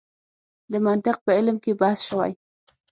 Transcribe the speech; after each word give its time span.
د 0.71 0.73
منطق 0.85 1.17
په 1.25 1.31
علم 1.37 1.57
کې 1.63 1.71
بحث 1.81 1.99
شوی. 2.09 2.31